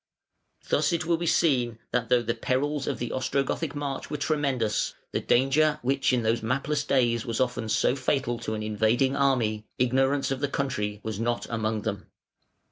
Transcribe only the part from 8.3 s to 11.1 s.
to an invading army ignorance of the country